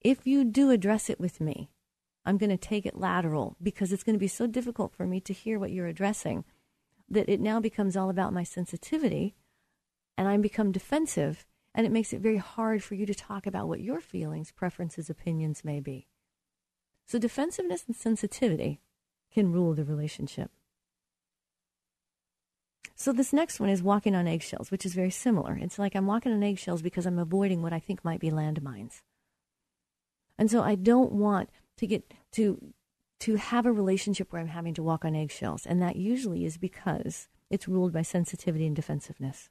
[0.00, 1.70] if you do address it with me,
[2.24, 5.20] I'm going to take it lateral because it's going to be so difficult for me
[5.20, 6.44] to hear what you're addressing
[7.08, 9.34] that it now becomes all about my sensitivity
[10.16, 13.66] and I become defensive and it makes it very hard for you to talk about
[13.66, 16.06] what your feelings, preferences, opinions may be.
[17.06, 18.80] So defensiveness and sensitivity
[19.32, 20.50] can rule the relationship.
[22.94, 25.56] So this next one is walking on eggshells, which is very similar.
[25.56, 29.02] It's like I'm walking on eggshells because I'm avoiding what I think might be landmines.
[30.38, 32.72] And so I don't want to get to
[33.20, 36.58] to have a relationship where I'm having to walk on eggshells, and that usually is
[36.58, 39.48] because it's ruled by sensitivity and defensiveness.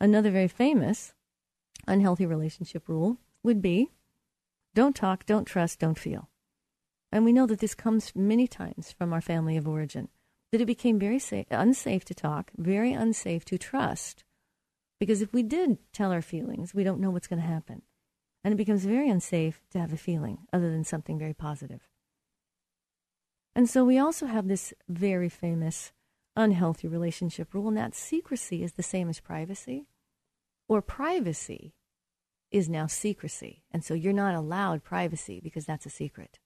[0.00, 1.12] Another very famous
[1.86, 3.90] unhealthy relationship rule would be
[4.74, 6.28] don't talk, don't trust, don't feel.
[7.10, 10.08] And we know that this comes many times from our family of origin,
[10.52, 14.24] that it became very safe, unsafe to talk, very unsafe to trust.
[14.98, 17.82] Because if we did tell our feelings, we don't know what's going to happen.
[18.42, 21.88] And it becomes very unsafe to have a feeling other than something very positive.
[23.54, 25.92] And so we also have this very famous
[26.36, 29.88] unhealthy relationship rule, and that secrecy is the same as privacy,
[30.68, 31.74] or privacy
[32.50, 33.64] is now secrecy.
[33.72, 36.38] And so you're not allowed privacy because that's a secret.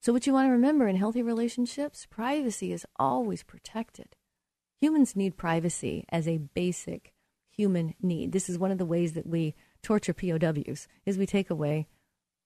[0.00, 4.16] So, what you want to remember in healthy relationships, privacy is always protected.
[4.80, 7.12] Humans need privacy as a basic
[7.50, 8.32] human need.
[8.32, 11.88] This is one of the ways that we torture POWs is we take away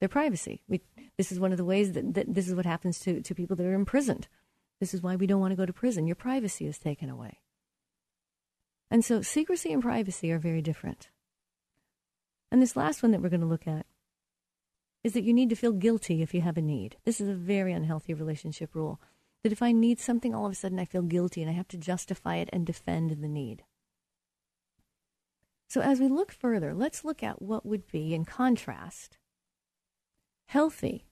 [0.01, 0.62] their privacy.
[0.69, 0.81] We,
[1.19, 3.55] this is one of the ways that, that this is what happens to, to people
[3.57, 4.29] that are imprisoned.
[4.81, 6.07] This is why we don't want to go to prison.
[6.07, 7.41] Your privacy is taken away.
[8.91, 11.11] And so secrecy and privacy are very different.
[12.51, 13.87] And this last one that we're going to look at
[15.05, 16.97] is that you need to feel guilty if you have a need.
[17.05, 19.01] This is a very unhealthy relationship rule.
[19.43, 21.69] That if I need something, all of a sudden I feel guilty and I have
[21.69, 23.65] to justify it and defend the need.
[25.69, 29.17] So, as we look further, let's look at what would be, in contrast,
[30.47, 31.07] healthy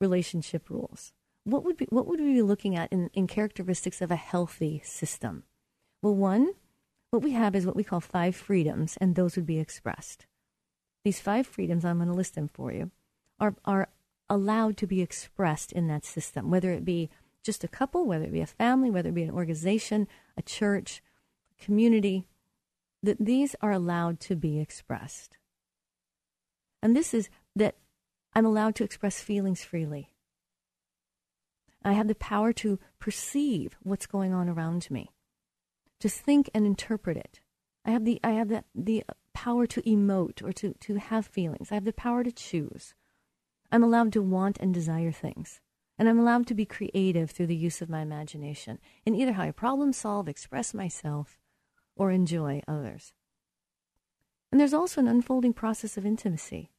[0.00, 1.12] relationship rules.
[1.44, 4.80] What would, be, what would we be looking at in, in characteristics of a healthy
[4.84, 5.42] system?
[6.00, 6.52] Well, one,
[7.10, 10.26] what we have is what we call five freedoms, and those would be expressed.
[11.04, 12.92] These five freedoms, I'm going to list them for you
[13.40, 13.88] are, are
[14.28, 17.10] allowed to be expressed in that system, whether it be
[17.44, 21.02] just a couple, whether it be a family, whether it be an organization, a church,
[21.58, 22.26] community,
[23.02, 25.38] that these are allowed to be expressed.
[26.82, 27.76] And this is that
[28.34, 30.14] I'm allowed to express feelings freely.
[31.84, 35.10] I have the power to perceive what's going on around me,
[36.00, 37.40] to think and interpret it.
[37.84, 41.70] I have the I have the, the power to emote or to, to have feelings.
[41.70, 42.94] I have the power to choose.
[43.70, 45.60] I'm allowed to want and desire things.
[45.98, 49.42] And I'm allowed to be creative through the use of my imagination in either how
[49.42, 51.38] I problem solve, express myself,
[51.96, 53.12] or enjoy others.
[54.50, 56.70] And there's also an unfolding process of intimacy.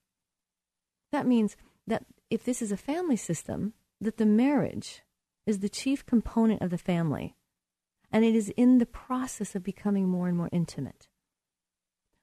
[1.11, 5.01] That means that if this is a family system, that the marriage
[5.45, 7.35] is the chief component of the family,
[8.11, 11.07] and it is in the process of becoming more and more intimate.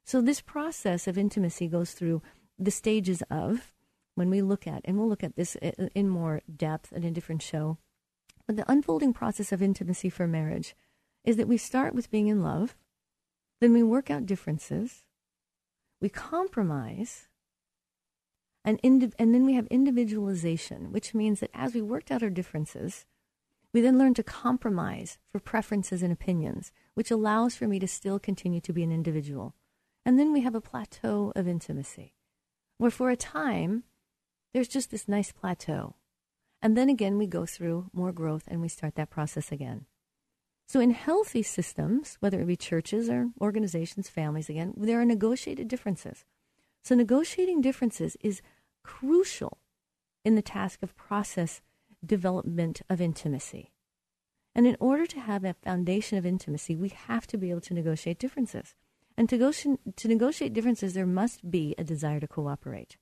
[0.05, 2.23] So, this process of intimacy goes through
[2.59, 3.73] the stages of
[4.17, 7.43] when we look at, and we'll look at this in more depth in a different
[7.43, 7.79] show,
[8.47, 10.75] but the unfolding process of intimacy for marriage
[11.25, 12.77] is that we start with being in love,
[13.61, 15.05] then we work out differences,
[16.01, 17.29] we compromise,
[18.65, 23.05] and, and then we have individualization, which means that as we worked out our differences,
[23.73, 28.19] we then learn to compromise for preferences and opinions, which allows for me to still
[28.19, 29.55] continue to be an individual.
[30.05, 32.15] And then we have a plateau of intimacy,
[32.79, 33.85] where for a time,
[34.57, 35.97] there's just this nice plateau.
[36.63, 39.85] And then again, we go through more growth and we start that process again.
[40.67, 45.69] So, in healthy systems, whether it be churches or organizations, families, again, there are negotiated
[45.69, 46.25] differences.
[46.83, 48.41] So, negotiating differences is
[48.83, 49.59] crucial
[50.25, 51.61] in the task of process
[52.03, 53.73] development of intimacy.
[54.55, 57.75] And in order to have a foundation of intimacy, we have to be able to
[57.75, 58.75] negotiate differences.
[59.19, 62.97] And to, go- to negotiate differences, there must be a desire to cooperate.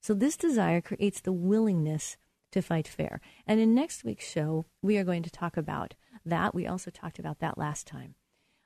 [0.00, 2.16] So, this desire creates the willingness
[2.52, 3.20] to fight fair.
[3.46, 5.94] And in next week's show, we are going to talk about
[6.24, 6.54] that.
[6.54, 8.14] We also talked about that last time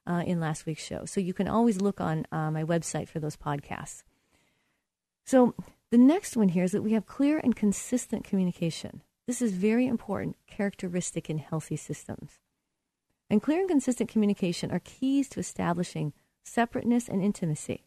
[0.07, 1.05] uh, in last week's show.
[1.05, 4.03] So you can always look on uh, my website for those podcasts.
[5.25, 5.55] So
[5.91, 9.03] the next one here is that we have clear and consistent communication.
[9.27, 12.39] This is very important characteristic in healthy systems.
[13.31, 16.13] And clear and consistent communication are keys to establishing
[16.45, 17.87] separateness and intimacy.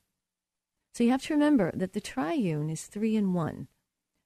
[0.97, 3.67] So you have to remember that the triune is three in one.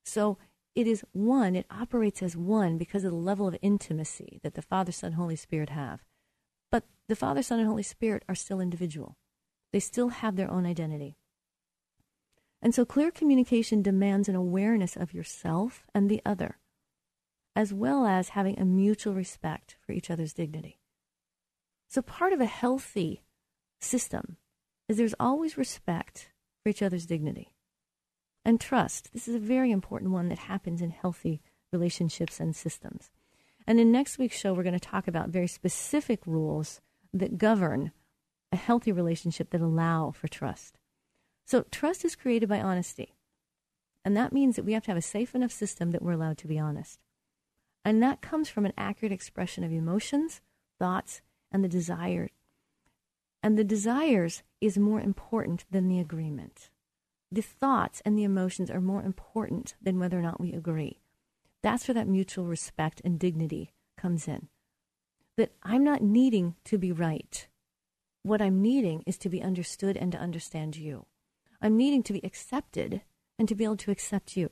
[0.06, 0.38] So
[0.74, 4.62] it is one, it operates as one because of the level of intimacy that the
[4.62, 6.06] Father, Son, Holy Spirit have.
[6.72, 9.18] But the Father, Son, and Holy Spirit are still individual,
[9.74, 11.18] they still have their own identity.
[12.62, 16.58] And so clear communication demands an awareness of yourself and the other,
[17.54, 20.80] as well as having a mutual respect for each other's dignity.
[21.90, 23.26] So part of a healthy
[23.82, 24.38] system
[24.88, 26.31] is there's always respect
[26.62, 27.54] for each other's dignity.
[28.44, 29.14] And trust.
[29.14, 31.42] This is a very important one that happens in healthy
[31.72, 33.12] relationships and systems.
[33.68, 36.82] And in next week's show, we're going to talk about very specific rules
[37.14, 37.92] that govern
[38.52, 40.78] a healthy relationship that allow for trust.
[41.46, 43.14] So, trust is created by honesty.
[44.04, 46.38] And that means that we have to have a safe enough system that we're allowed
[46.40, 47.00] to be honest.
[47.86, 50.42] And that comes from an accurate expression of emotions,
[50.80, 52.30] thoughts, and the desire.
[53.44, 56.70] And the desires is more important than the agreement
[57.32, 61.00] the thoughts and the emotions are more important than whether or not we agree.
[61.64, 64.50] That's where that mutual respect and dignity comes in.
[65.38, 67.48] That I'm not needing to be right.
[68.24, 71.06] What I'm needing is to be understood and to understand you.
[71.62, 73.02] I'm needing to be accepted
[73.40, 74.50] and to be able to accept you.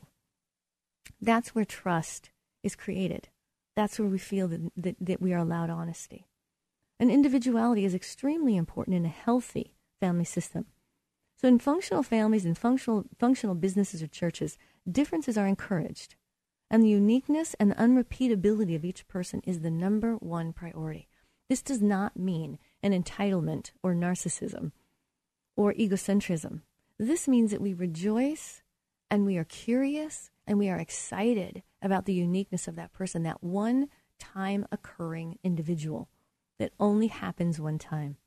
[1.21, 2.29] That's where trust
[2.63, 3.27] is created.
[3.75, 6.27] That's where we feel that, that, that we are allowed honesty.
[6.99, 10.65] And individuality is extremely important in a healthy family system
[11.39, 14.57] so in functional families and functional, functional businesses or churches,
[14.89, 16.15] differences are encouraged.
[16.69, 21.07] And the uniqueness and the unrepeatability of each person is the number one priority.
[21.47, 24.73] This does not mean an entitlement or narcissism
[25.55, 26.61] or egocentrism.
[26.97, 28.61] This means that we rejoice
[29.09, 33.41] and we are curious and we are excited about the uniqueness of that person, that
[33.41, 33.87] one
[34.19, 36.09] time occurring individual
[36.59, 38.17] that only happens one time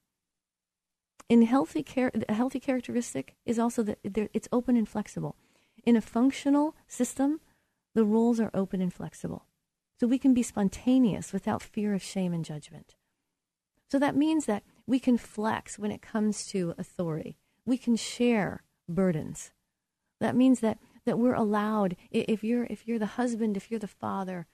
[1.28, 5.36] in healthy care, a healthy characteristic is also that it's open and flexible.
[5.84, 7.40] In a functional system,
[7.94, 9.46] the rules are open and flexible.
[9.98, 12.94] So we can be spontaneous without fear of shame and judgment.
[13.90, 17.36] So that means that we can flex when it comes to authority.
[17.64, 19.52] We can share burdens.
[20.20, 23.86] That means that, that we're allowed, if you're, if you're the husband, if you're the
[23.86, 24.46] father,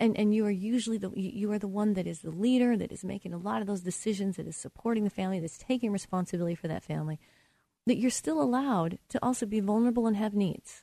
[0.00, 2.92] and and you are usually the you are the one that is the leader that
[2.92, 6.54] is making a lot of those decisions that is supporting the family that's taking responsibility
[6.54, 7.18] for that family
[7.86, 10.82] that you're still allowed to also be vulnerable and have needs.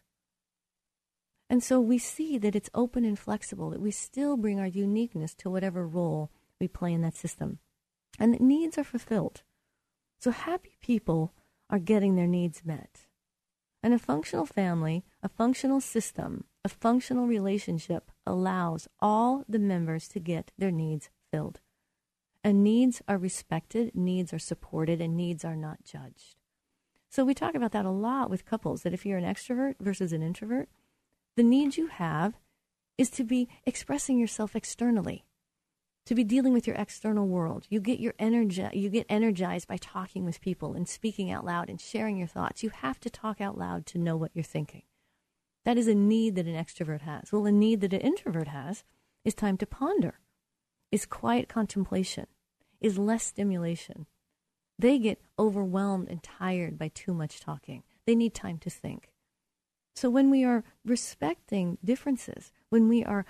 [1.49, 5.33] And so we see that it's open and flexible that we still bring our uniqueness
[5.35, 7.59] to whatever role we play in that system.
[8.19, 9.41] And that needs are fulfilled.
[10.19, 11.33] So happy people
[11.69, 13.07] are getting their needs met.
[13.83, 20.19] And a functional family a functional system a functional relationship allows all the members to
[20.19, 21.59] get their needs filled.
[22.43, 26.35] And needs are respected, needs are supported, and needs are not judged.
[27.09, 30.13] So we talk about that a lot with couples that if you're an extrovert versus
[30.13, 30.69] an introvert,
[31.35, 32.35] the need you have
[32.97, 35.25] is to be expressing yourself externally,
[36.05, 37.65] to be dealing with your external world.
[37.69, 41.69] You get your energy, you get energized by talking with people and speaking out loud
[41.69, 42.63] and sharing your thoughts.
[42.63, 44.83] You have to talk out loud to know what you're thinking.
[45.65, 47.31] That is a need that an extrovert has.
[47.31, 48.83] Well, a need that an introvert has
[49.23, 50.19] is time to ponder,
[50.91, 52.27] is quiet contemplation,
[52.79, 54.07] is less stimulation.
[54.79, 57.83] They get overwhelmed and tired by too much talking.
[58.07, 59.11] They need time to think.
[59.95, 63.25] So when we are respecting differences, when we are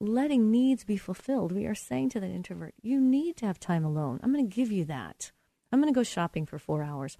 [0.00, 3.84] letting needs be fulfilled, we are saying to that introvert, you need to have time
[3.84, 4.20] alone.
[4.22, 5.32] I'm going to give you that.
[5.70, 7.18] I'm going to go shopping for four hours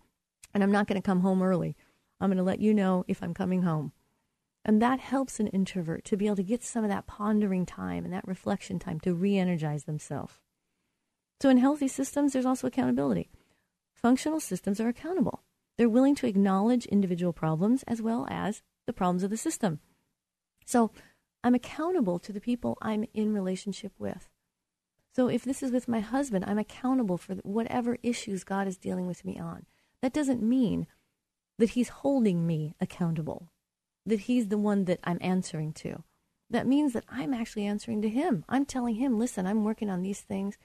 [0.55, 1.77] and I'm not going to come home early.
[2.21, 3.93] I'm going to let you know if I'm coming home.
[4.67, 8.05] And that helps an introvert to be able to get some of that pondering time
[8.05, 10.35] and that reflection time to re energize themselves.
[11.41, 13.31] So, in healthy systems, there's also accountability.
[13.95, 15.43] Functional systems are accountable.
[15.79, 19.81] They're willing to acknowledge individual problems as well as the problems of the system.
[20.65, 20.91] So
[21.45, 24.29] I'm accountable to the people I'm in relationship with.
[25.15, 29.07] So if this is with my husband, I'm accountable for whatever issues God is dealing
[29.07, 29.67] with me on.
[30.03, 30.87] That doesn't mean
[31.59, 33.49] that he's holding me accountable,
[34.07, 36.05] that he's the one that I'm answering to.
[36.49, 38.45] That means that I'm actually answering to him.
[38.49, 40.57] I'm telling him, listen, I'm working on these things.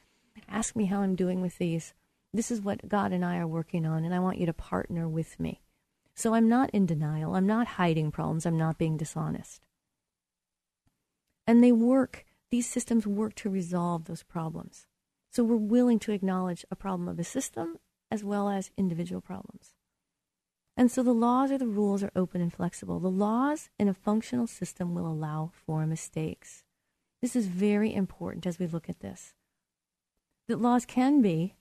[0.47, 1.93] Ask me how I'm doing with these.
[2.33, 5.09] This is what God and I are working on, and I want you to partner
[5.09, 5.59] with me.
[6.13, 7.35] So I'm not in denial.
[7.35, 8.45] I'm not hiding problems.
[8.45, 9.61] I'm not being dishonest.
[11.47, 14.85] And they work these systems work to resolve those problems.
[15.31, 17.77] So we're willing to acknowledge a problem of a system
[18.11, 19.73] as well as individual problems.
[20.81, 22.99] And so the laws or the rules are open and flexible.
[22.99, 26.63] The laws in a functional system will allow for mistakes.
[27.21, 29.35] This is very important as we look at this.
[30.47, 31.53] That laws can be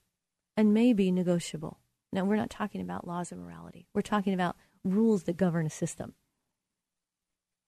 [0.57, 1.77] and may be negotiable.
[2.11, 5.69] Now, we're not talking about laws of morality, we're talking about rules that govern a
[5.69, 6.15] system.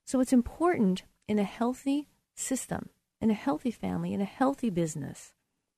[0.08, 2.90] So it's important in a healthy system
[3.22, 5.34] in a healthy family, in a healthy business,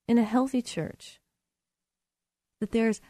[0.07, 1.19] in a healthy church,
[2.59, 3.01] that there's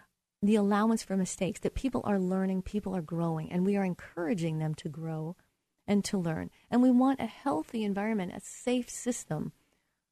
[0.45, 4.59] the allowance for mistakes, that people are learning, people are growing, and we are encouraging
[4.59, 5.35] them to grow
[5.87, 6.49] and to learn.
[6.69, 9.51] And we want a healthy environment, a safe system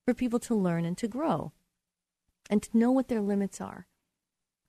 [0.05, 1.51] for people to learn and to grow
[2.49, 3.87] and to know what their limits are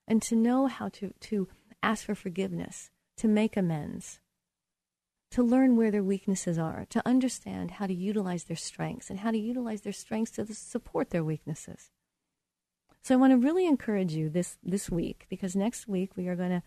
[0.07, 1.49] and to know how to, to
[1.83, 4.21] ask for forgiveness, to make amends,
[5.31, 9.31] to learn where their weaknesses are, to understand how to utilize their strengths and how
[9.31, 11.91] to utilize their strengths to support their weaknesses.
[13.05, 16.35] So I want to really encourage you this this week because next week we are
[16.35, 16.63] going to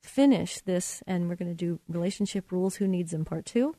[0.00, 3.74] finish this and we're going to do relationship rules who needs them part 2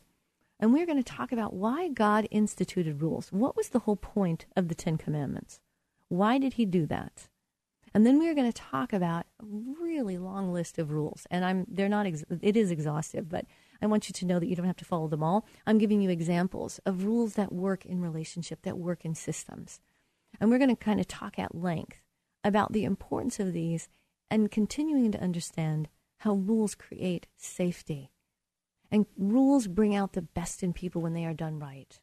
[0.60, 3.30] and we're going to talk about why God instituted rules.
[3.32, 5.62] What was the whole point of the 10 commandments?
[6.10, 7.30] Why did he do that?
[7.94, 11.46] And then we are going to talk about a really long list of rules and
[11.46, 13.46] I'm they're not ex- it is exhaustive but
[13.82, 15.46] I want you to know that you don't have to follow them all.
[15.66, 19.80] I'm giving you examples of rules that work in relationship, that work in systems.
[20.40, 22.02] And we're going to kind of talk at length
[22.44, 23.88] about the importance of these
[24.30, 28.12] and continuing to understand how rules create safety.
[28.92, 32.00] And rules bring out the best in people when they are done right.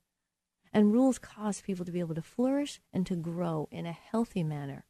[0.73, 4.43] And rules cause people to be able to flourish and to grow in a healthy
[4.43, 4.85] manner,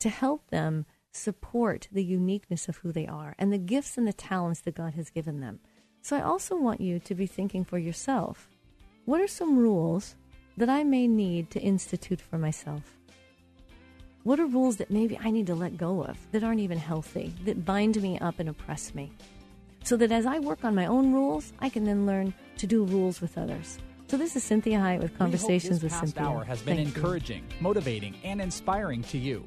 [0.00, 4.12] to help them support the uniqueness of who they are and the gifts and the
[4.12, 5.60] talents that God has given them.
[6.02, 8.48] So I also want you to be thinking for yourself
[9.04, 10.16] what are some rules
[10.56, 12.82] that I may need to institute for myself?
[14.22, 17.32] What are rules that maybe I need to let go of that aren't even healthy,
[17.44, 19.10] that bind me up and oppress me?
[19.82, 22.84] So that as I work on my own rules, I can then learn to do
[22.84, 23.78] rules with others.
[24.08, 26.20] So this is Cinthia Hiett with Conversations with Cinthia.
[26.20, 27.56] hour has been Thank encouraging, you.
[27.60, 29.46] motivating, and inspiring to you.